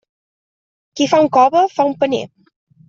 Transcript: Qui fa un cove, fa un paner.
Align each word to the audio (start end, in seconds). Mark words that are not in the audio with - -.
Qui 1.01 1.09
fa 1.13 1.21
un 1.27 1.31
cove, 1.39 1.65
fa 1.77 1.89
un 1.93 1.97
paner. 2.03 2.25